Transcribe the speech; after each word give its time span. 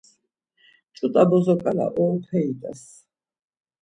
Ç̌ut̆a 0.95 1.23
bozo 1.29 1.55
ǩala 1.61 1.87
oroperi 2.01 2.53
t̆es. 2.59 2.81